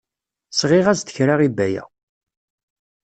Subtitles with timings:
[0.59, 1.83] Sɣiɣ-as-d kra i Baya.